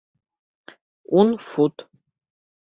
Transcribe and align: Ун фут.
Ун 1.19 1.29
фут. 1.49 1.87